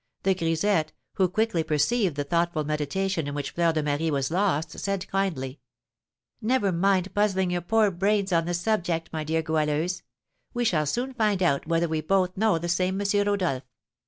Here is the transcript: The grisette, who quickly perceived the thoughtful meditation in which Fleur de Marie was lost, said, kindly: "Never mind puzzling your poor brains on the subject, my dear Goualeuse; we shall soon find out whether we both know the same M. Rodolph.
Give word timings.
The 0.23 0.33
grisette, 0.33 0.93
who 1.13 1.29
quickly 1.29 1.61
perceived 1.61 2.15
the 2.15 2.23
thoughtful 2.23 2.63
meditation 2.63 3.27
in 3.27 3.35
which 3.35 3.51
Fleur 3.51 3.71
de 3.71 3.83
Marie 3.83 4.09
was 4.09 4.31
lost, 4.31 4.79
said, 4.79 5.07
kindly: 5.07 5.59
"Never 6.41 6.71
mind 6.71 7.13
puzzling 7.13 7.51
your 7.51 7.61
poor 7.61 7.91
brains 7.91 8.33
on 8.33 8.45
the 8.45 8.55
subject, 8.55 9.11
my 9.13 9.23
dear 9.23 9.43
Goualeuse; 9.43 10.01
we 10.55 10.65
shall 10.65 10.87
soon 10.87 11.13
find 11.13 11.43
out 11.43 11.67
whether 11.67 11.87
we 11.87 12.01
both 12.01 12.35
know 12.35 12.57
the 12.57 12.67
same 12.67 12.99
M. 12.99 13.07
Rodolph. 13.27 13.61